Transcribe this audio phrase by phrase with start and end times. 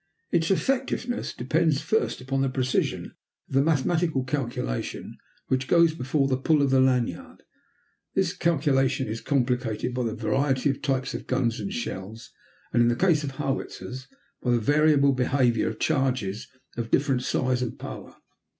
[0.31, 3.13] Its effectiveness depends first upon the precision
[3.47, 5.15] of the mathematical calculation
[5.47, 7.43] which goes before the pull of the lanyard.
[8.15, 12.31] This calculation is complicated by the variety of types of guns and shells,
[12.73, 14.07] and, in the case of howitzers,
[14.41, 16.47] by the variable behavior of charges
[16.77, 18.15] of different size and power.